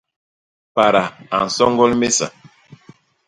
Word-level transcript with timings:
Pada 0.75 1.03
a 1.35 1.37
nsoñgol 1.47 1.91
mésa. 2.01 2.27